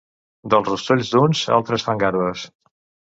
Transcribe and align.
Dels 0.53 0.71
rostolls 0.71 1.11
d'uns, 1.15 1.43
altres 1.59 1.85
fan 1.89 2.05
garbes. 2.05 2.47